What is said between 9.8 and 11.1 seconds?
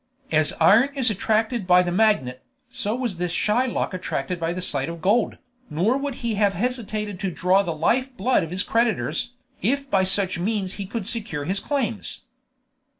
by such means he could